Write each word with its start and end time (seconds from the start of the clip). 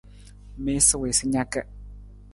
Miisa 0.63 0.95
wii 1.01 1.17
sa 1.19 1.25
naka. 1.33 1.61